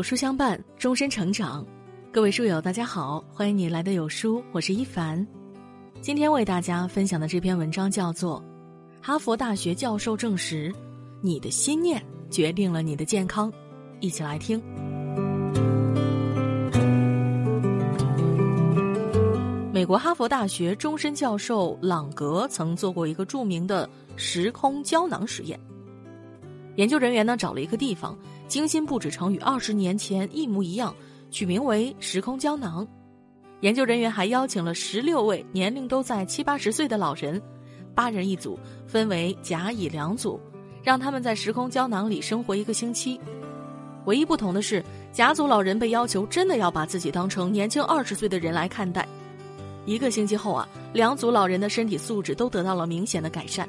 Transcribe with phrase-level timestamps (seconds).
[0.00, 1.62] 有书相伴，终身成长。
[2.10, 5.26] 各位书友，大家好，欢迎你来到有书，我是一凡。
[6.00, 8.42] 今天为大家分享的这篇文章叫做
[9.06, 10.72] 《哈佛大学教授证实，
[11.20, 13.52] 你的心念决定了你的健康》，
[14.00, 14.58] 一起来听。
[19.70, 23.86] 美国哈佛大学终身教授朗格曾做过一个著名的
[24.16, 25.60] 时空胶囊实验。
[26.76, 28.18] 研究人员呢找了一个地方，
[28.50, 30.92] 精心布置成与二十年前一模一样，
[31.30, 32.86] 取名为“时空胶囊”。
[33.62, 37.40] 研究人员还邀请了十六位年龄都在七八十岁的老人，
[37.94, 38.58] 八人一组，
[38.88, 40.40] 分为甲乙两组，
[40.82, 43.20] 让他们在时空胶囊里生活一个星期。
[44.06, 49.06] 唯一不同的是，甲组老人被要求真的要把自己当成年轻二十岁的人来看待。
[49.86, 53.68] 一个星期后啊，两组老人的身体素质都得到了明显的改善。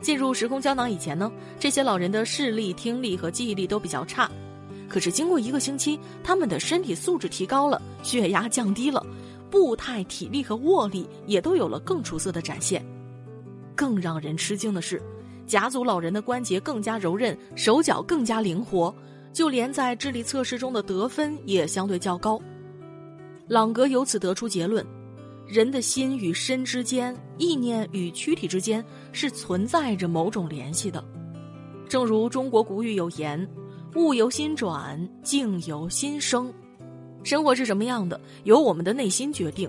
[0.00, 4.30] 进入时空胶囊以前呢，这些老人的视力、听力和记忆力都比较差。
[4.88, 9.04] 可是经过一个星期，他们的身体素质提高了，血压降低了，
[9.50, 12.84] 步态、体力和握力也都有了更出色的展现。
[13.76, 15.00] 更让人吃惊的是，
[15.46, 18.94] 甲组老人的关节更加柔韧，手脚更加灵活，
[19.32, 22.40] 就连在智力测试中的得分也相对较高。
[23.46, 24.84] 朗格由此得出结论。
[25.50, 31.04] 人的心与身之间，意念与躯体之间是存在着某种联系的。
[31.88, 33.48] 正如中国古语有言
[33.96, 36.54] ：“物由心转，境由心生。”
[37.24, 39.68] 生活是什么样的，由我们的内心决定。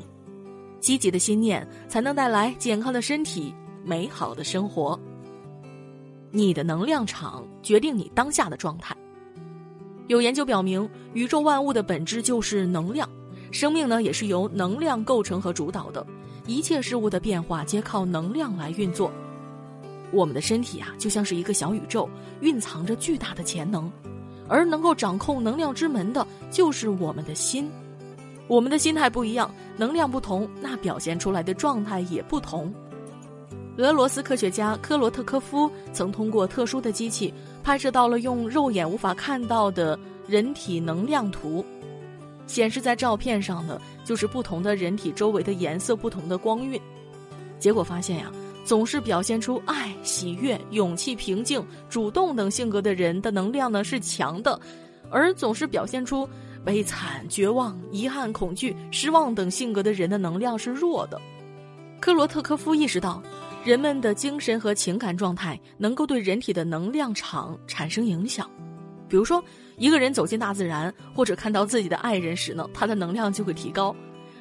[0.80, 3.52] 积极的心念才能带来健康的身体、
[3.84, 5.00] 美好的生活。
[6.30, 8.96] 你的能量场决定你当下的状态。
[10.10, 13.10] 有研究表明，宇宙万物的本质就是能量。
[13.52, 16.06] 生命呢，也是由能量构成和主导的，
[16.48, 19.12] 一切事物的变化皆靠能量来运作。
[20.12, 23.92] 我们的身体啊，就像是一个小宇宙，蕴藏着巨大的潜能，
[24.48, 27.70] 而能够掌控能量之门的，就是我们的心。
[28.48, 32.74] 我们的心态不一样，能量不同，那表现出来的状态也不同。
[33.78, 37.34] 俄罗斯科学家科罗特科夫曾通过特殊的机器，
[37.64, 39.98] 拍摄到了用肉眼无法看到的
[40.28, 41.66] 人体能量图。
[42.48, 46.80] 显示在照片上的就是不同的人体周围的颜色不同的光晕，
[47.60, 48.32] 结果发现呀，
[48.66, 54.60] 总是表现出爱、喜悦、勇气、平静、主动等性格的人的能量呢是强的，
[55.10, 56.28] 而总是表现出
[56.64, 61.20] 悲惨、绝望、遗憾、恐惧、失望等性格的人的能量是弱的。
[62.00, 63.22] 科罗特科夫意识到，
[63.64, 68.50] 人们的精神和情感状态能够对人体的能量场产生影响。
[69.12, 69.44] 比如说，
[69.76, 73.94] 一个人走进大自然，或者看到自己的爱人时呢，他的能量就会提高；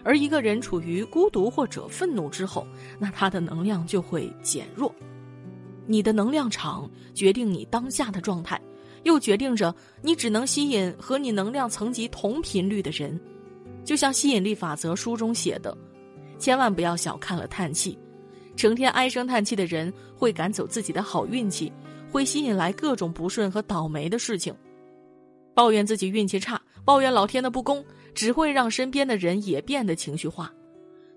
[0.04, 2.64] 而一个人处于孤独或者愤怒之后，
[2.97, 4.94] 那他的能量就会减弱。
[5.86, 8.60] 你的能量场决定你当下的状态，
[9.03, 13.20] 又决定着你只能吸引和你能量层级同频率的人。
[13.84, 15.76] 就像吸引力法则书中写的，
[16.38, 17.98] 千万不要小看了叹气，
[18.54, 21.72] 成天唉声叹气的人会赶走自己的好运气。
[22.10, 24.54] 会吸引来各种不顺和倒霉的事情，
[25.54, 27.84] 抱怨自己运气差，抱怨老天的不公，
[28.15, 30.53] 只会让身边的人也变得情绪化，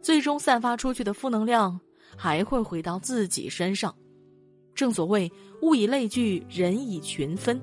[0.01, 1.79] 最终散发出去的负能量
[2.15, 3.93] 还会回到自己身上。
[4.75, 5.31] 正所谓
[5.61, 7.61] 物以类聚，人以群分，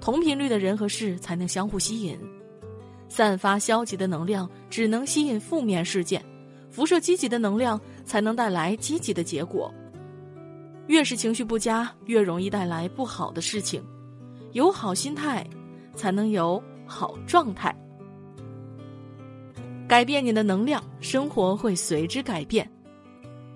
[0.00, 2.18] 同频率的人和事才能相互吸引。
[3.08, 6.24] 散发消极的能量只能吸引负面事件，
[6.70, 9.72] 辐射积极的能量才能带来积极的结果。
[10.86, 13.82] 越是情绪不佳，越容易带来不好的事情。
[14.52, 15.46] 有好心态，
[15.94, 17.74] 才能有好状态。
[19.88, 22.70] 改变你的能量，生活会随之改变。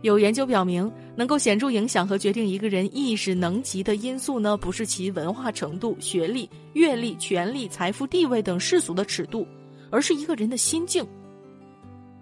[0.03, 9.47] 有研究表明，能够显著影响和决定一个人意识能级的因素呢，不是其文化程度、学历、阅历、权力、财富、地位等世俗的尺度，
[9.91, 11.05] 而是一个人的心境。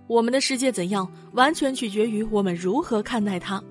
[0.06, 3.62] 我们的世界怎样，完全取决于我们如何看待它。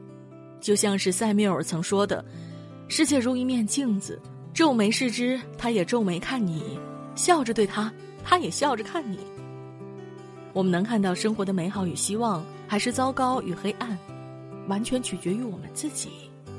[0.66, 2.26] 就像是塞缪尔曾说的
[2.90, 4.20] ：“世界如一面镜子，
[4.52, 6.60] 皱眉视之，他也皱眉看你；
[7.14, 9.20] 笑着对他，他也笑着看你。”
[10.54, 13.96] 我们能看到生活的美好与希望，还是糟糕与黑暗，
[14.68, 16.10] 完全取决于我们自己。《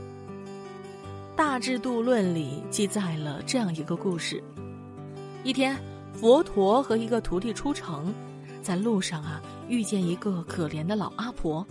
[1.35, 4.41] 大智度论》里记载了这样一个故事：
[5.43, 5.77] 一天，
[6.13, 8.15] 佛陀和一个徒弟出城，
[8.63, 11.67] 在路上啊，遇见一个可怜的老阿婆。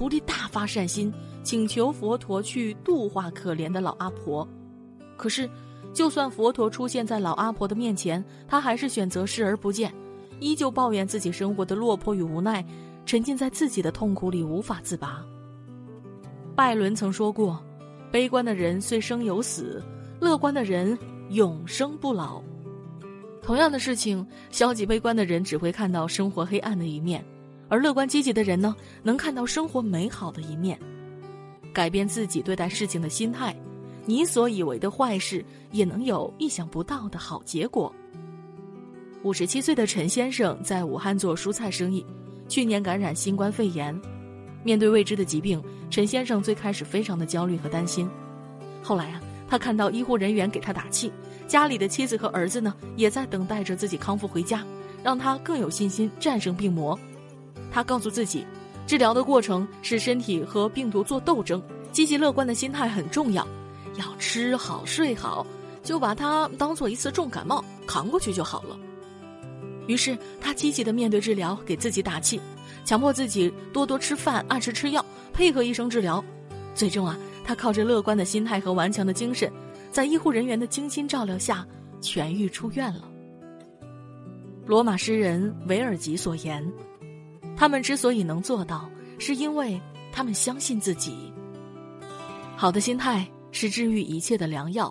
[0.00, 1.12] 徒弟大发善心，
[1.42, 4.48] 请求佛陀去度化可怜的老阿婆。
[5.14, 5.46] 可是，
[5.92, 9.92] 就算佛陀出现在老阿婆的面前，他还是选择视而不见，
[10.40, 12.64] 依旧抱怨自己生活的落魄与无奈，
[13.04, 15.22] 沉浸在自己的痛苦里无法自拔。
[16.56, 17.62] 拜伦曾说过
[18.10, 19.84] ：“悲观的人虽生有死，
[20.18, 20.98] 乐观的人
[21.28, 22.40] 永生不老。”
[23.44, 27.22] 同样的事情，消极悲观的人只会看到生活黑暗的一面，
[27.70, 30.78] 而乐观积极的人呢，能看到生活美好的一面。
[31.72, 33.56] 改变自己对待事情的心态，
[34.04, 37.94] 你所以为的坏事也能有意想不到的好结果。
[39.22, 42.04] 五十七岁的陈先生在武汉做蔬菜生意，
[42.48, 43.98] 去年感染新冠肺炎。
[44.64, 48.10] 面对未知的疾病，陈先生最开始非常的焦虑和担心。
[48.82, 51.12] 后来啊，他看到医护人员给他打气，
[51.46, 54.66] 家里的妻子和儿子呢，也在等待着自己康复回家，
[55.04, 56.98] 让他更有信心战胜病魔。
[57.70, 58.44] 他告诉自己，
[58.86, 61.62] 治疗的过程是身体和病毒做斗争，
[61.92, 63.46] 积极乐观的心态很重要。
[63.96, 65.46] 要吃好睡好，
[65.82, 68.78] 就把它当做一次重感冒扛过去就好了。
[69.86, 72.40] 于是他积极的面对治疗，给自己打气，
[72.84, 76.24] 强迫自己多多吃饭，按时吃药，配合医生治疗。
[76.74, 79.52] 最终啊，他靠着乐观的心态和顽强的精神，
[79.90, 81.66] 在医护人员的精心照料下
[82.00, 83.10] 痊愈出院了。
[84.66, 86.64] 罗马诗人维尔吉所言
[87.60, 89.78] ：“他们之所以能做到，是因为
[90.10, 91.30] 他们相信自己。
[92.56, 94.90] 好的心态是治愈一切的良药，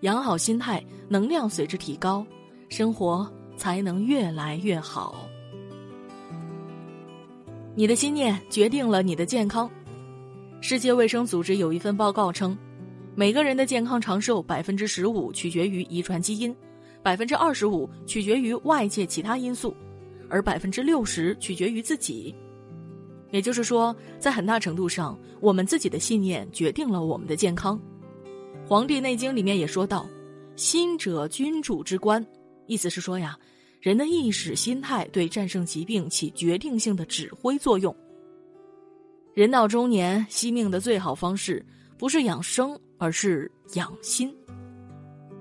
[0.00, 2.26] 养好心态，能量随之提高，
[2.70, 5.26] 生活。”才能越来越好。
[7.74, 9.70] 你的心念决定了你的健康。
[10.60, 12.56] 世界卫生组织有一份报告称，
[13.14, 16.54] 每个人的健康长寿百分之十五取决于遗传基因，
[17.02, 19.74] 百分之二十五取决于外界其他因素，
[20.28, 22.34] 而百分之六十取决于自己。
[23.30, 27.78] 也就是说，在很大程度上，我们自己的信念决定了我们的健康。
[28.68, 30.08] 《黄帝内经》里面也说到
[30.56, 32.24] ：“心者，君主之官。”
[32.66, 33.38] 意思是说呀，
[33.80, 37.94] 人的意识、心态对战胜疾病起决定性的指挥作用。
[39.34, 41.64] 人到中年，惜命的最好方式
[41.98, 44.34] 不是养生，而是养心。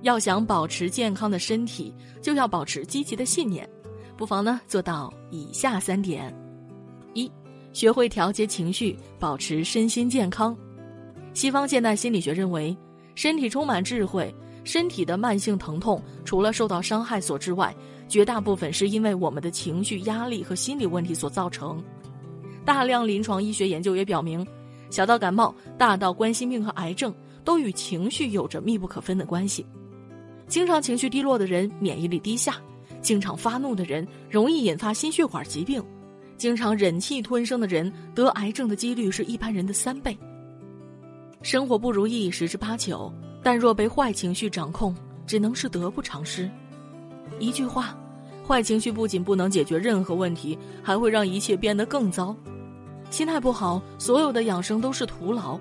[0.01, 3.67] 要想保持健康的身体，就要保持积极的信念。
[4.17, 6.33] 不妨呢做到以下三点：
[7.13, 7.29] 一、
[7.73, 10.56] 学会调节情绪，保持身心健康。
[11.33, 12.75] 西方现代心理学认为，
[13.13, 14.33] 身体充满智慧。
[14.63, 17.71] 身体的慢性疼痛，除了受到伤害所致外，
[18.07, 21.79] 绝大部分是因为我们的情绪压力和心理问题所造成。
[22.65, 24.44] 大量临床医学研究也表明，
[24.89, 27.13] 小到感冒，大到冠心病和癌症，
[27.44, 29.63] 都与情绪有着密不可分的关系。
[30.47, 32.53] 经常情绪低落的人，免疫力低下；
[33.06, 35.80] 经常发怒的人，容易引发心血管疾病；
[36.38, 40.18] 经常忍气吞声的人，得癌症的几率是一般人的三倍。
[41.44, 43.13] 生活不如意十之八九。
[43.44, 44.96] 但若被坏情绪掌控，
[45.28, 46.50] 只能是得不偿失。
[47.38, 47.96] 一句话，
[48.44, 52.36] 坏情绪不仅不能解决任何问题，还会让一切变得更糟。
[53.12, 55.60] 心态不好，所有的养生都是徒劳。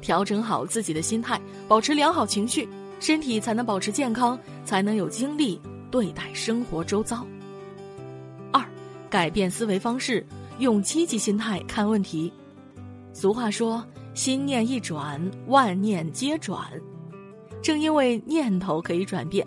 [0.00, 2.68] 调整好自己的心态，保持良好情绪，
[2.98, 5.60] 身体才能保持健康，才能有精力
[5.92, 7.24] 对待生活周遭。
[8.50, 8.64] 二，
[9.10, 10.26] 改变思维方式，
[10.58, 12.32] 用积极心态看问题。
[13.12, 13.84] 俗话说
[14.14, 16.66] ：“心念一转，万念皆转。”
[17.62, 19.46] 正因为念头可以转变，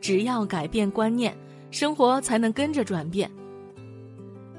[0.00, 1.34] 只要改变观念，
[1.70, 3.30] 生活才能跟着转变。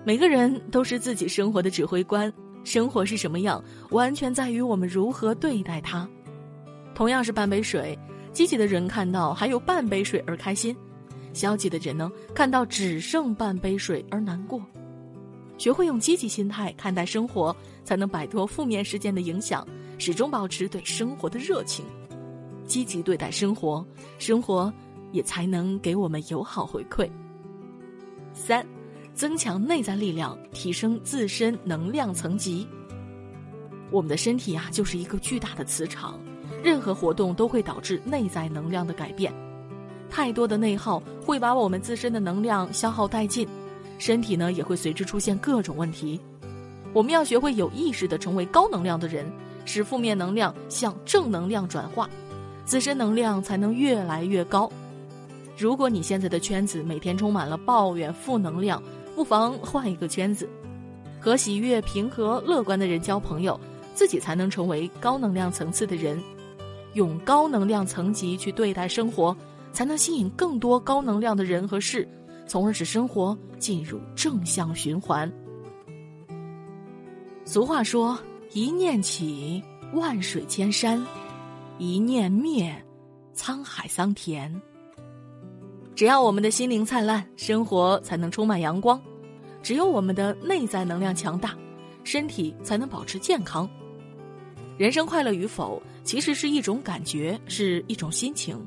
[0.06, 2.32] 每个人都是自己生活的指挥官，
[2.64, 6.08] 生活是什么样，完全在于我们如何对待它。
[6.96, 7.98] 同样是半杯水，
[8.32, 10.74] 积极的人看到还有半杯水而开心，
[11.36, 14.60] 消极的人呢，看到只剩半杯水而难过。
[15.58, 21.86] 学会用积极心态看待生活，才能摆脱负面事件的影响，始终保持对生活的热情。
[22.66, 23.86] 积极对待生活，
[24.18, 24.74] 生活
[25.12, 27.10] 也才能给我们友好回馈。
[28.34, 28.66] 三，
[29.14, 32.68] 增强内在力量，提升自身能量层级。
[33.92, 36.20] 我们的身体呀，就是一个巨大的磁场，
[36.64, 39.32] 任何活动都会导致内在能量的改变。
[40.16, 43.46] 太多的内耗会把我们自身的能量消耗殆尽，
[43.98, 46.18] 身体呢也会随之出现各种问题。
[46.94, 49.30] 我们要学会有意识的成为高能量的人，
[49.66, 52.10] 使负面能量向正能量转化。
[52.64, 54.72] 自身能量才能越来越高。
[55.58, 58.82] 如果你现在的圈子每天充满了抱怨、负能量，
[59.18, 60.48] 不妨换一个圈子，
[61.20, 63.60] 和喜悦、平和、乐观的人交朋友，
[63.94, 66.18] 自己才能成为高能量层次的人。
[66.94, 69.36] 用高能量层级去对待生活，
[69.76, 72.08] 才能吸引更多高能量的人和事，
[72.48, 75.30] 从而使生活进入正向循环。
[77.44, 78.18] 俗话说
[78.54, 79.62] ：“一念起，
[79.94, 81.06] 万水千山。”
[81.78, 82.74] 一念灭，
[83.36, 84.50] 沧海桑田。
[85.94, 88.98] 只要我们的心灵灿烂，生活才能充满阳光；
[89.62, 91.54] 只有我们的内在能量强大，
[92.06, 93.70] 身体才能保持健康。
[94.78, 98.58] 人生快乐与否，其实是一种感觉，是一种心情。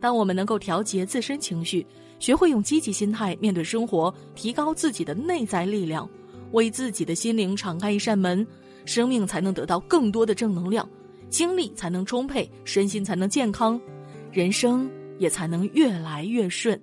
[0.00, 1.86] 当我们能够调节自身情绪，
[2.18, 6.08] 学会用积极心态面对生活，提高自己的内在力量，
[6.52, 8.46] 为自己的心灵敞开一扇门，
[8.84, 10.88] 生命才能得到更多的正能量，
[11.28, 13.80] 精力才能充沛，身心才能健康，
[14.32, 16.80] 人生也才能越来越顺。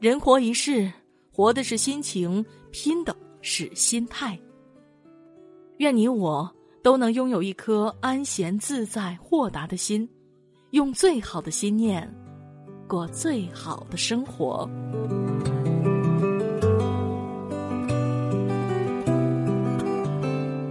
[0.00, 0.90] 人活一世，
[1.30, 4.38] 活的是心情，拼的是心态。
[5.78, 6.50] 愿你我
[6.82, 10.08] 都能拥有一颗安闲自在、豁达的心。
[10.72, 12.10] 用最好的心念，
[12.88, 14.66] 过最好的生活。